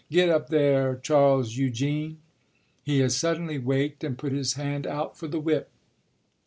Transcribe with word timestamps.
"Get 0.09 0.29
up 0.29 0.49
there, 0.49 0.95
Charles 0.95 1.57
Eugene!" 1.57 2.17
He 2.81 3.01
had 3.01 3.11
suddenly 3.11 3.59
waked 3.59 4.03
and 4.03 4.17
put 4.17 4.31
his 4.31 4.53
hand 4.53 4.87
out 4.87 5.15
for 5.15 5.27
the 5.27 5.39
whip. 5.39 5.69